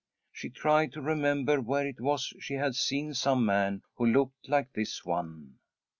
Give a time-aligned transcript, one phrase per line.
[0.31, 4.73] She tried to remember where it was she had seen some man who looked like
[4.73, 5.59] this one.